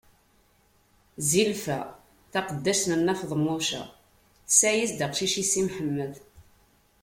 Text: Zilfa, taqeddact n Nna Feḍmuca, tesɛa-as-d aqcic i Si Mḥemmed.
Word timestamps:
Zilfa, 1.29 1.79
taqeddact 2.31 2.85
n 2.89 2.91
Nna 2.99 3.13
Feḍmuca, 3.21 3.81
tesɛa-as-d 4.47 4.99
aqcic 5.05 5.33
i 5.41 5.43
Si 5.51 5.61
Mḥemmed. 5.67 6.13